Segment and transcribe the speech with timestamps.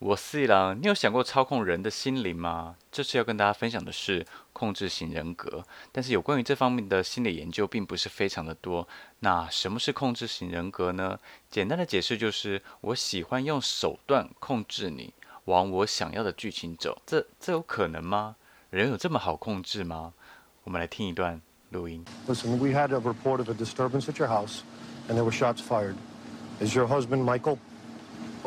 [0.00, 2.76] 我是一郎，你有想过操控人的心灵吗？
[2.92, 8.86] 这次要跟大家分享的是控制型人格，但是有关于这方面的心理研究并不是非常的多。
[9.18, 11.18] 那什么是控制型人格呢？
[11.50, 15.12] 简单的解释就是，我喜欢用手段控制你，
[15.46, 17.02] 往我想要的剧情走。
[17.04, 18.36] 这这有可能吗？
[18.70, 20.14] 人有这么好控制吗？
[20.62, 22.04] 我们来听一段录音。
[22.28, 24.60] Listen, we had a report of a disturbance at your house,
[25.08, 25.96] and there were shots fired.
[26.60, 27.58] Is your husband Michael?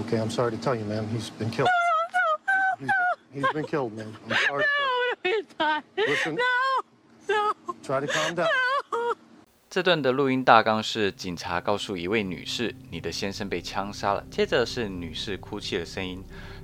[0.01, 1.69] Okay, I'm sorry to tell you, ma'am, he's been killed.
[1.69, 2.93] No, no, no,
[3.31, 4.11] he's, he's been killed, ma'am.
[4.27, 4.63] I'm sorry.
[4.63, 5.83] No, he's not.
[5.95, 6.35] Listen.
[6.35, 7.53] No, no.
[7.83, 8.47] Try to calm down.
[8.91, 9.15] No.
[9.69, 14.25] 这段的录音大纲是警察告诉一位女士，你的先生被枪杀了。
[14.29, 16.21] 接着是女士哭泣的声音。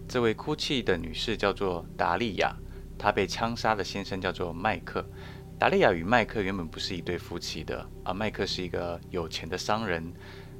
[0.09, 2.53] 这位哭泣的女士叫做达利亚，
[2.97, 5.05] 她被枪杀的先生叫做麦克。
[5.57, 10.11] 达利亚与麦克原本不是一对夫妻的，而麦克是一个有钱的商人。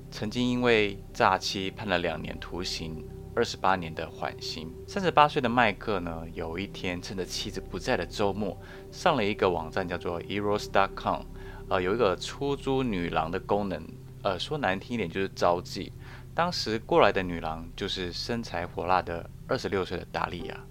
[0.10, 4.74] 曾经因为诈欺判了两年徒刑，二十八年的缓刑。
[4.88, 8.60] 三十八岁的麦克呢，有一天趁着妻子不在的周末，
[8.92, 11.22] 上了一个网站叫做 Eros.com，
[11.70, 13.86] 呃，有一个出租女郎的功能，
[14.24, 15.92] 呃，说难听一点就是招妓。
[16.34, 20.66] 当时过来的女郎就是身材火辣的二十六岁的达利亚。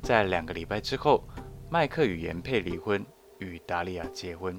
[0.00, 1.26] 在两个礼拜之后，
[1.68, 3.04] 麦克与原配离婚，
[3.40, 4.58] 与达利亚结婚。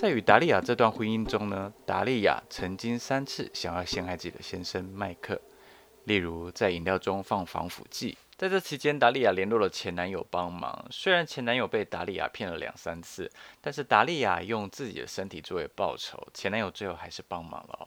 [0.00, 5.38] 在与达利亚这段婚姻中呢，达利亚曾经三次想要陷害自己的先生麦克，
[6.04, 8.16] 例如在饮料中放防腐剂。
[8.38, 10.86] 在这期间，达利亚联络了前男友帮忙。
[10.90, 17.86] 虽然前男友被达利亚骗了两三次，但是达利亚用自己的身体作为报酬，前男友最后还是帮忙了。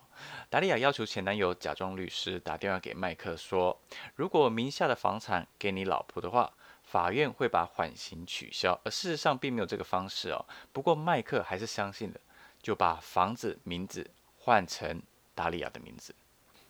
[0.52, 3.82] 达利亚要求前男友假装律师，打电话给麦克说
[4.14, 6.54] ：“如果名下的房产给你老婆的话。”
[6.94, 10.46] 法院会把缓刑取消，而事实上并没有这个方式哦。
[10.72, 12.20] 不过麦克还是相信了，
[12.62, 15.02] 就把房子名字换成
[15.34, 16.14] 达利亚的名字。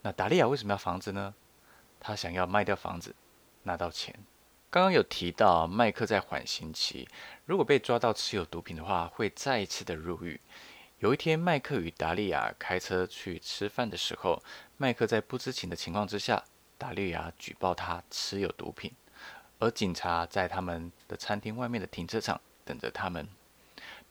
[0.02, 1.34] 那达利亚为什么要房子呢？
[2.00, 3.14] 他想要卖掉房子
[3.64, 4.18] 拿到钱。
[4.70, 7.06] 刚刚有提到，麦克在缓刑期，
[7.46, 10.40] 如果被抓到持有毒品的话，会再一次的入狱。
[11.00, 14.42] 有一天，麦克与达利亚开车去吃饭的时候，
[14.78, 16.42] 麦克在不知情的情况之下，
[16.78, 18.90] 达利亚举报他持有毒品。
[19.63, 23.25] 而警察在他们的餐厅外面的停车场等着他们，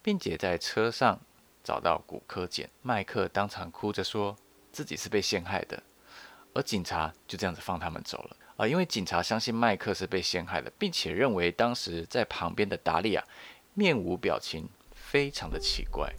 [0.01, 1.19] 并且在车上
[1.63, 2.67] 找到骨科检。
[2.81, 4.35] 麦克当场哭着说
[4.71, 5.83] 自己是被陷害的，
[6.55, 8.35] 而警察就这样子放他们走了。
[8.57, 13.23] 啊，因为警察相信麦克是被陷害的，并且认为当时在旁边的达利亚
[13.75, 16.11] 面无表情，非常的奇怪。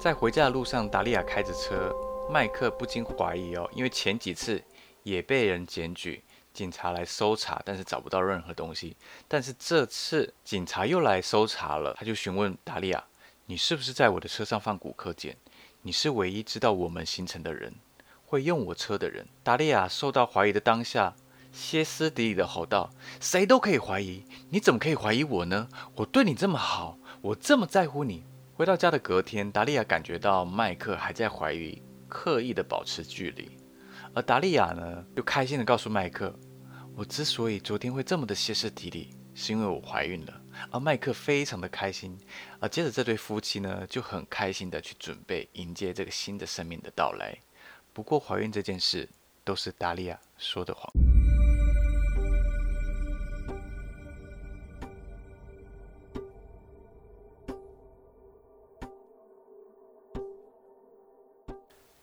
[0.00, 1.94] 在回家的路上，达利亚开着车。
[2.30, 4.62] 麦克不禁怀疑哦，因为前几次
[5.02, 6.22] 也被人检举，
[6.52, 8.94] 警察来搜查，但是找不到任何东西。
[9.26, 13.02] 但是这次警察又来搜查了，他就询问达利亚
[13.46, 15.34] ：“你是不是在我的车上放古柯碱？
[15.80, 17.74] 你是唯一知道我们行程的人，
[18.26, 21.14] 会用我车的人。”达利亚受到怀疑的当下，
[21.50, 22.90] 歇斯底里的吼道
[23.22, 25.66] ：“谁都可以怀疑，你怎么可以怀疑我呢？
[25.94, 28.22] 我对你这么好，我这么在乎你。”
[28.54, 31.80] 回到家的隔天，达利亚感觉到麦克还在怀疑。
[32.08, 33.50] 刻意的保持距离，
[34.14, 36.34] 而达利亚呢，又开心的告诉麦克
[36.96, 40.40] ：“我之所以昨天会这么的歇斯底里，是因为我怀孕了。”
[40.72, 42.18] 而麦克非常的开心，
[42.58, 47.36] 而接着这对夫妻呢，就很开心的去准备迎接这个新的生命的到来。
[47.92, 49.08] 不过怀孕这件事
[49.44, 51.07] 都是达利亚说的谎。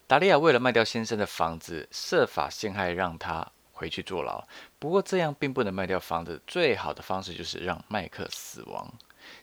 [0.06, 4.46] 达利亚为了卖掉先生的房子，设法陷害让他回去坐牢。
[4.78, 8.94] 不过这样并不能卖掉房子，最好的方式就是让麦克死亡。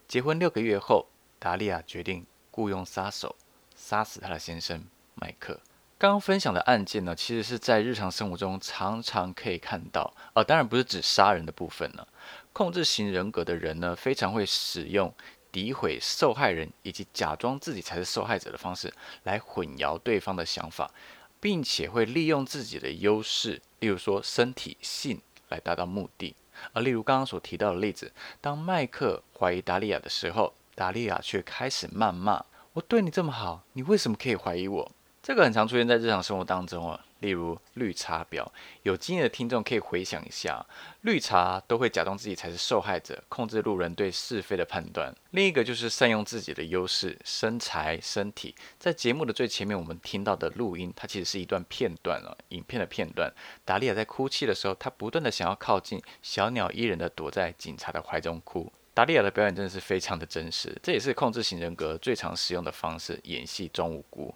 [0.08, 1.08] 结婚六个月后，
[1.38, 3.36] 达利亚决定雇佣杀手
[3.76, 4.86] 杀死他的先生
[5.16, 5.60] 麦克。
[5.98, 12.08] 刚刚分享的案件呢，其实是在日常生活中常常可以看到，呃，当然不是指杀人的部分呢。
[12.54, 15.14] 控制型人格的人呢，非常会使用。
[15.54, 18.92] 诋毁受害人以及假装自己才是受害者的方式
[19.24, 20.92] 来混淆对方的想法，
[21.40, 26.36] 并且会利用自己的优势，例如说身体性来达到目的。
[26.72, 28.12] 而例如刚刚所提到的例子，
[28.42, 34.92] 当麦克怀疑达利亚的时候，达利亚却开始谩骂：“我对你这么好，你为什么可以怀疑我？”
[35.22, 38.46] 这个很常出现在日常生活当中啊，例如绿茶婊。
[38.84, 40.64] 有经验的听众可以回想一下，
[41.02, 45.16] 绿茶都会假装自己才是受害者，控制路人对是非的判断。
[45.32, 48.54] 另一个就是善用自己的优势，身材、身体。
[48.78, 53.34] 在节目的最前面，我们听到的录音，它其实是一段片段了，影片的片段。
[53.64, 58.72] 达利亚在哭泣的时候，她不断的想要靠近，小鸟依人的躲在警察的怀中哭。
[58.96, 64.36] 达利亚的表演真的是非常的真实，这也是控制型人格最常使用的方式，演戏装无辜。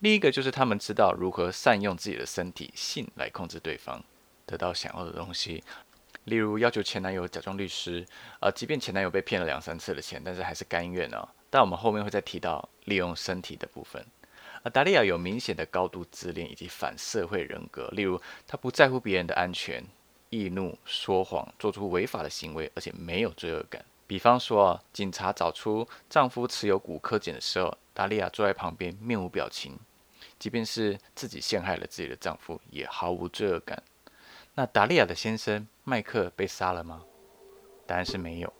[0.00, 4.02] 另一个就是他们知道如何善用自己的身体性来控制对方，
[4.44, 5.62] 得到想要的东西。
[6.24, 8.06] 例如要求前男友假装律师，
[8.40, 11.28] 呃，即便前男友被骗了两三次的钱，但是还是甘愿哦。
[11.48, 14.04] 但我们后面会再提到利用身体的部分。
[14.62, 19.84] 而达利亚有明显的高度自恋以及反社会人格，例如她不在乎别人的安全。
[20.30, 23.84] 易怒、说谎、做出违法的行为，而且没有罪恶感。
[24.06, 29.76] 比方说啊，警察找出丈夫持有骨科检的时候，达利亚坐在旁边面无表情，
[30.40, 33.80] 即便是自己陷害了自己的丈夫，也毫无罪恶感。
[34.54, 37.04] 那达利亚的先生麦克被杀了吗？
[37.86, 38.50] 答案是没有。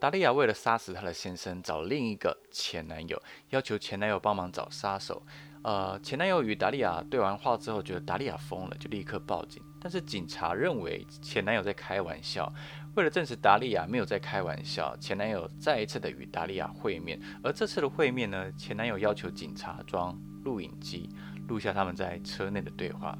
[0.00, 5.22] 达利亚为了杀死她的先生，找另一个前男友，要求前男友帮忙找杀手。
[5.62, 9.62] 呃，前男友与达利亚对完话之后，觉得达利亚疯了，就立刻报警。
[9.78, 12.50] 但是警察认为前男友在开玩笑。
[12.94, 17.20] 为了证实达利亚没有在开玩笑，前男友再一次的与达利亚会面。
[17.42, 21.08] 而这次的会面呢，前男友要求警察装录影机，
[21.48, 23.16] 录下他们在车内的对话。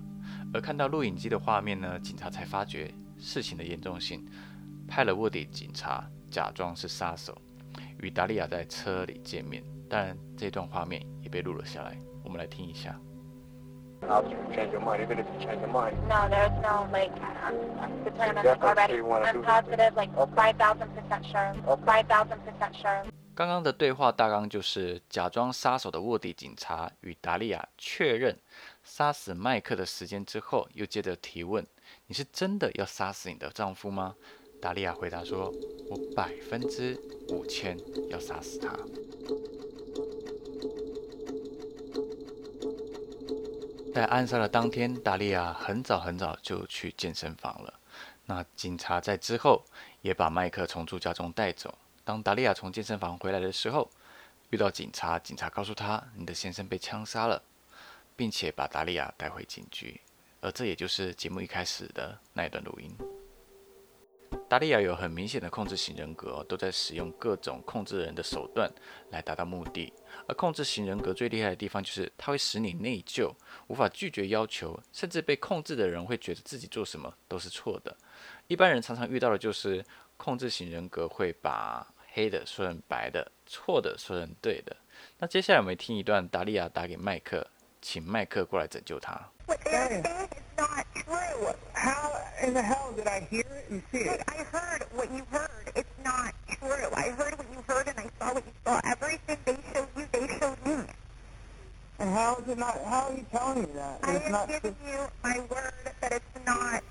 [0.53, 4.27] 而看到录影机的画面呢，警察才发觉事情的严重性，
[4.89, 6.09] 派了卧底警察。
[6.31, 7.37] 假装是杀手，
[7.99, 11.99] 与达利亚在车里见面，当然这段画面也被录了下来。
[12.23, 12.97] 我们来听一下。
[23.35, 28.37] 刚刚的对话大纲就是假装杀手的卧底警察与达利亚确认
[28.83, 31.67] 杀死麦克的时间之后，又接着提问
[32.07, 34.15] ：“你是真的要杀死你的丈夫吗？”
[34.61, 35.51] 达利亚回答说
[35.89, 36.99] ：“我百分之
[37.31, 37.79] 五千
[38.11, 38.77] 要杀死他。”
[43.93, 47.75] 在暗杀的当天，达利亚很早很早就去健身房了。
[48.27, 49.65] 那警察在之后
[50.01, 51.77] 也把麦克从住家中带走。
[52.05, 53.91] 当达利亚从健身房回来的时候，
[54.51, 57.43] 遇到警察，警察告诉他：“你的先生被枪杀了，
[58.15, 60.01] 并且把达利亚带回警局。”
[60.41, 63.10] 而这也就是节目一开始的那一段录音。
[64.51, 68.69] 达利亚有很明显的控制型人格，都在使用各种控制人的手段
[69.11, 69.93] 来达到目的。
[70.27, 73.33] 而控制型人格最厉害的地方就是，它会使你内疚，
[73.69, 77.97] 无法拒绝要求，甚至被控制的人会觉得自己做什么都是错的。
[78.49, 79.85] 一般人常常遇到的就是，
[80.17, 84.77] 控制型人格会把黑的说成白的，错的说成对的。
[85.19, 87.47] 那接下来我们听一段达利亚打给麦克，
[87.81, 89.31] 请麦克过来拯救他。
[92.42, 94.22] In the hell did I hear it and see it?
[94.28, 95.72] I heard what you heard.
[95.76, 96.90] It's not true.
[96.96, 98.80] I heard what you heard and I saw what you saw.
[98.84, 100.86] Everything they showed you, they showed me.
[101.98, 102.78] And how is it not?
[102.84, 104.00] How are you telling me that?
[104.04, 106.84] I am giving you my word that it's not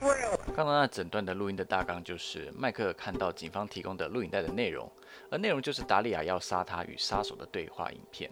[0.00, 0.54] true.
[0.54, 4.90] 刚刚那整段的录音的大纲就是麦克看到警方提供的录影带的内容，
[5.30, 8.30] 而内容就是达利亚要杀他与杀手的对话影片。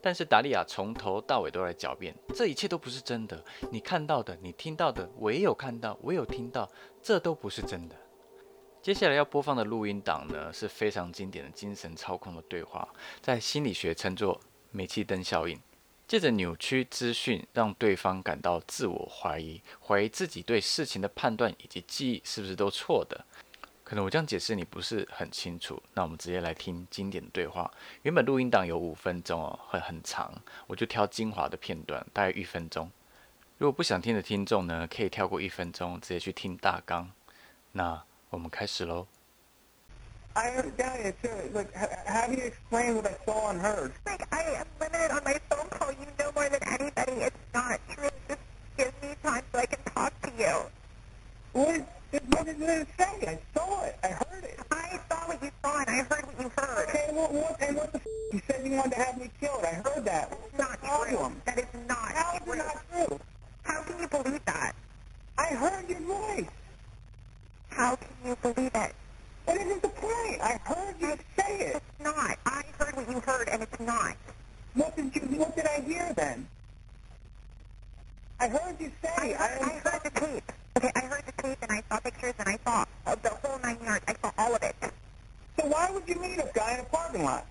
[0.00, 3.44] 但是达利亚从头到尾都在狡辩，这一切都不是真的。
[3.70, 6.70] 你看到的，你听到的，我也有看到，我有听到，
[7.02, 7.96] 这都不是真的。
[8.82, 12.88] 接下来要播放的录音档呢，是非常经典的精神操控的对话，
[13.20, 14.40] 在心理学称作
[14.70, 15.60] 煤气灯效应，
[16.06, 23.24] 借着扭曲资讯，让对方感到自我怀疑，怀疑自己对事情的判断以及记忆是不是都错的。
[23.88, 27.70] 可能我这样解释你不是很清楚，那我们直接来听经典对话。
[28.02, 30.34] 原本录音档有五分钟哦，会很长，
[30.66, 32.90] 我就挑精华的片段，大概一分钟。
[33.58, 37.12] 如果不想听的听众呢，可以跳过一分钟，直接去听大纲。
[37.70, 39.06] 那我们开始喽。
[40.32, 41.30] I got it too.
[41.54, 43.52] Like, how do you explain what I saw
[44.30, 45.92] I am limited on my phone call.
[45.92, 46.58] You know the
[75.34, 76.46] what did I hear then?
[78.38, 79.34] I heard you say.
[79.34, 80.52] I heard, I heard the tape.
[80.76, 83.58] Okay, I heard the tape and I saw pictures and I saw of the whole
[83.60, 84.04] nine yards.
[84.06, 84.76] I saw all of it.
[85.58, 87.46] So why would you meet a guy in a parking lot?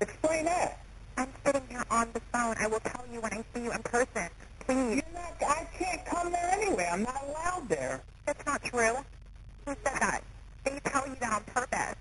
[0.00, 0.80] Explain that.
[1.18, 2.54] I'm sitting here on the phone.
[2.58, 4.28] I will tell you when I see you in person.
[4.60, 5.02] Please.
[5.02, 6.88] You're not, I can't come there anyway.
[6.90, 8.00] I'm not allowed there.
[8.24, 8.94] That's not true.
[9.66, 10.22] Who said that?
[10.64, 11.96] They tell you that on purpose.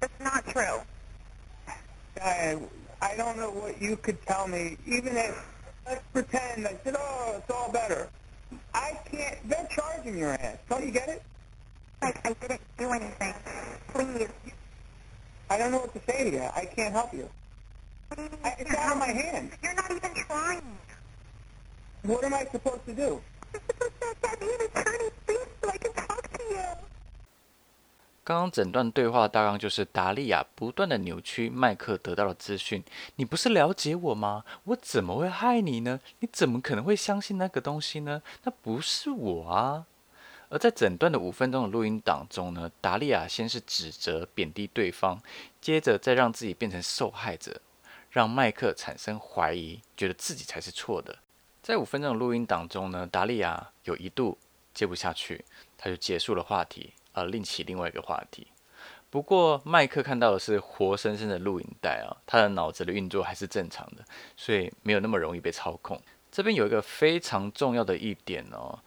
[0.00, 0.80] That's not true.
[2.22, 2.58] I,
[3.00, 4.76] I don't know what you could tell me.
[4.86, 5.44] Even if
[5.86, 8.08] let's pretend I said, oh, it's all better.
[8.74, 9.48] I can't.
[9.48, 10.58] They're charging your ass.
[10.68, 11.22] Don't you get it?
[12.00, 13.34] Like, I didn't do anything.
[13.92, 14.28] Please.
[15.50, 16.48] I don't know what to say to you.
[16.54, 17.28] I can't help you.
[18.08, 19.52] What do you mean I, it's out of my hands.
[19.62, 20.62] You're not even trying.
[22.02, 23.20] What am I supposed to do?
[23.52, 26.91] You're supposed to me an attorney, please, so I can talk to you.
[28.24, 32.82] 刚刚整段对话大纲就是达利亚不断的扭曲麦克得到的资讯。
[33.16, 34.44] 你不是了解我吗？
[34.64, 35.98] 我怎么会害你呢？
[36.20, 38.22] 你怎么可能会相信那个东西呢？
[38.44, 39.86] 那不是我啊！
[40.50, 45.20] 而在整段的五分钟的录音档中呢，达利亚先是指责、贬低对方，
[45.60, 47.60] 接着再让自己变成受害者，
[48.10, 51.18] 让麦克产生怀疑，觉得自己才是错的。
[51.60, 54.38] 在五分钟的录音档中呢，达利亚有一度
[54.72, 55.44] 接不下去，
[55.76, 56.92] 他就结束了话题。
[57.12, 58.46] 呃，另起另外一个话题。
[59.10, 64.02] 不过，麦克看到的是活生生的录影带啊，他的脑子的运作还是正常的，
[64.36, 66.00] 所以没有那么容易被操控。
[66.30, 68.78] 这边有一个非常重要的一点哦，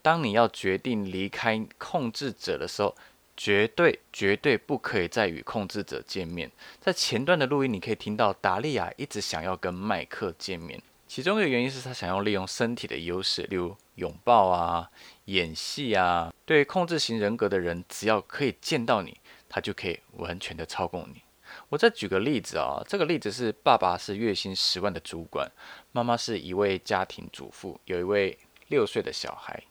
[0.00, 2.96] 当你要决定离开控制者的时候，
[3.36, 6.50] 绝对绝对不可以再与控制者见面。
[6.80, 14.90] 在前段的录音，你可以听到达利亚一直想要跟麦克见面，其中一个原因是他想要利用身体的优势，例如拥抱啊。
[15.26, 21.22] 演戏啊，对控制型人格的人，只要可以见到你，他就可以完全的操控你。
[21.68, 25.50] 我再举个例子啊，这个例子是爸爸是月薪十万的主管，
[25.92, 28.38] 妈妈是一位家庭主妇，有一位
[28.68, 29.62] 六岁的小孩。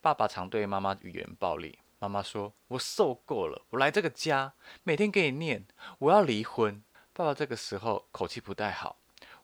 [0.00, 4.52] 爸爸常对妈妈语言暴力，妈妈说：“我受够了，我来这个家
[4.84, 5.66] 每天给你念，
[5.98, 8.96] 我要离婚。”爸爸这个时候口气不太好。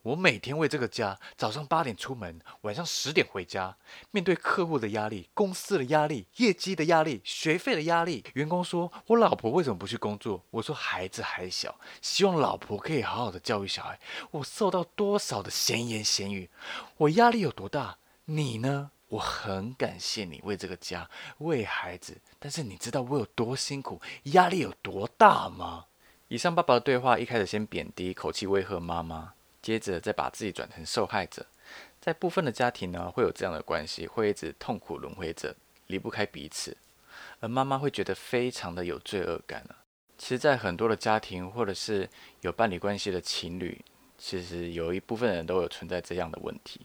[0.02, 3.76] 我每天为这个家，早上八点出门，晚上十点回家。
[4.10, 14.00] 面对客户的压力、公司的压力、业绩的压力、学费的压力，员工说：“我老婆为什么不去工作？”我说：“孩子还小，希望老婆可以好好的教育小孩。”
[14.32, 16.50] 我受到多少的闲言闲语，
[16.96, 17.98] 我压力有多大？
[18.24, 18.90] 你呢？
[19.08, 25.84] 我很感谢你为这个家、为孩子，但是你知道我有多辛苦，压力有多大吗？
[26.28, 29.34] 以上爸爸的对话一开始先贬低，口气威吓妈妈。
[29.62, 31.46] 接着再把自己转成受害者，
[32.00, 35.54] 在部分的家庭呢，会有这样的关系，会一直痛苦轮回着，
[35.86, 36.76] 离不开彼此，
[37.38, 39.64] 而妈妈会觉得非常的有罪恶感。
[40.18, 42.08] 其实，在很多的家庭或者是
[42.40, 43.80] 有伴侣关系的情侣，
[44.18, 46.80] 其实有一部分人都有存在这样的问题。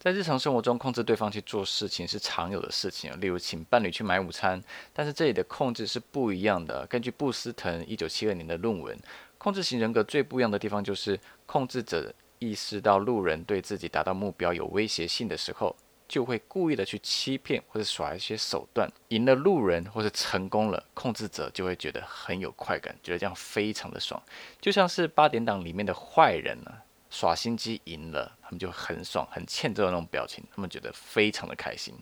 [0.00, 6.84] 在日常生活中，控制对方去做事情是常有的事情，例如请伴侣去买午餐，但是这里的控制是不一样的。
[6.86, 8.98] 根据布斯滕一九七二年的论文。
[9.38, 15.74] 控制型人格最不一样的地方，就是控制者意识到路人对自己达到目标有威胁性的时候，
[16.06, 24.20] 就会故意的去欺骗或者耍一些手段，赢了路人或者成功了，控制者就会觉得很有快感，觉得这样非常的爽，
[24.60, 31.94] 就像是八点档里面的坏人呢、啊，耍心机赢了，他们就很爽，很欠揍的那种表情，他们觉得非常的开心。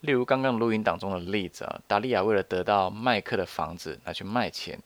[0.00, 4.78] 例如刚刚录音档中的例子啊，达利亚为了得到麦克的房子，拿去卖钱。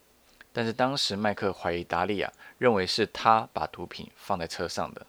[0.52, 5.07] 但是当时麦克怀疑达利亚，认为是他把毒品放在车上的。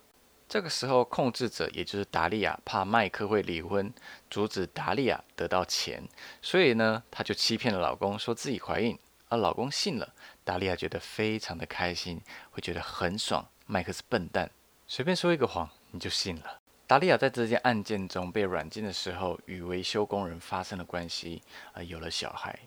[0.48, 3.94] 这个时候，控制者也就是达利亚怕麦克会离婚，
[4.32, 6.04] 阻止达利亚得到钱，
[6.42, 10.14] 所以呢，他就欺骗了老公，说自己怀孕，而老公信了。
[10.44, 12.20] 达利亚觉得非常的开心，
[12.50, 13.48] 会觉得很爽。
[13.68, 14.50] 麦克是笨蛋，
[14.88, 16.60] 随便说一个谎你就信了。
[16.88, 21.44] 达利亚在这件案件中被软禁的时候，与维修工人发生了关系，
[21.74, 22.58] 而有了小孩。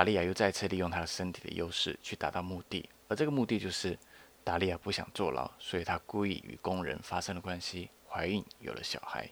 [0.00, 3.98] 达利亚又再次利用她的身体的优势去达到目的，而这个目的就是
[4.42, 9.28] 达利亚不想坐牢，所以她故意与工人发生了关系，怀孕有了小孩。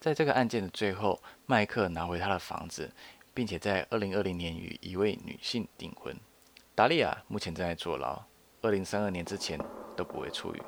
[0.00, 2.90] 在这个案件的最后，麦克拿回他的房子，
[3.32, 6.12] 并且在二零二零年与一位女性订婚。
[6.74, 8.20] 达利亚目前正在坐牢，
[8.62, 9.60] 二零三二年之前
[9.96, 10.62] 都不会出狱。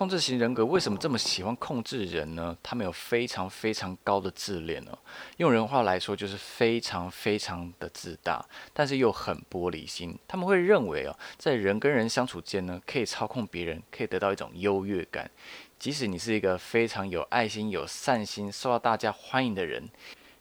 [0.00, 2.56] 控制型人格为什么这么喜欢控制人呢？
[2.62, 4.98] 他们有非常非常高的自恋哦，
[5.36, 8.42] 用人话来说就是非常非常的自大，
[8.72, 10.18] 但是又很玻璃心。
[10.26, 15.30] 他们会认为哦，在人跟人相处间呢，可以操控别人，可以得到一种优越感。
[15.78, 19.86] 即使你是一个非常有爱心、有善心、受到大家欢迎的人，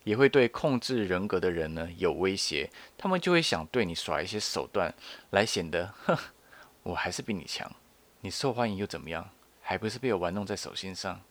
[0.06, 2.72] 也会对控制人格的人呢有威胁。
[2.98, 4.96] 他们就会想对你耍一些手段，
[5.32, 6.18] 来显得，哼，
[6.84, 7.70] 我还是比你强。
[8.22, 9.30] 你受欢迎又怎么样？
[9.70, 11.22] 还不是被我玩弄在手心上，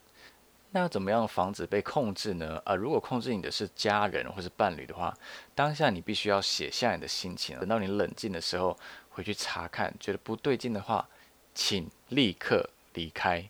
[0.71, 2.63] 那要怎么样防止被控制呢？
[2.65, 5.13] 啊，如果控制你的是家人或是伴侣的话，
[5.57, 8.79] 当下你必须要写下你的心情，等到你冷静的时候
[9.11, 11.05] 回去查看，觉得不对劲的话，
[11.53, 13.45] 请立刻离开，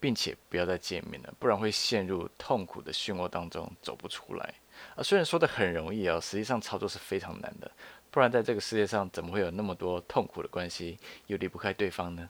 [0.00, 4.54] 并且不要再见面了，不然会陷入痛苦的漩涡当中走不出来。
[4.96, 7.70] 啊，虽然说的很容易哦，实际上操作是非常难的。
[8.10, 12.26] 不然在这个世界上怎么会有那么多痛苦的关系又离不开对方呢？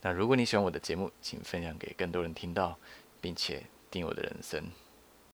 [0.00, 2.78] 那如果你喜欢我的节目，请分享给更多人听到，
[3.20, 4.62] 并且订阅我的人生。